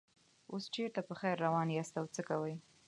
[0.51, 2.55] اوس چېرته په خیر روان یاست او څه کوئ.